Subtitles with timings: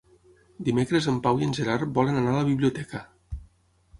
[0.69, 3.05] Dimecres en Pau i en Gerard volen anar a la biblioteca.